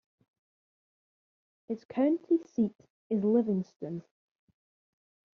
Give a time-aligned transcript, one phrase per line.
[1.69, 2.73] Its county seat
[3.11, 4.03] is Livingston.